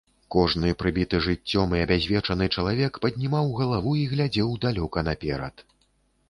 Кожны 0.35 0.69
прыбіты 0.83 1.19
жыццём 1.25 1.75
і 1.77 1.81
абязвечаны 1.87 2.47
чалавек 2.55 2.97
паднімаў 3.05 3.53
галаву 3.61 3.93
і 4.01 4.07
глядзеў 4.15 4.49
далёка 4.65 5.07
наперад. 5.11 5.55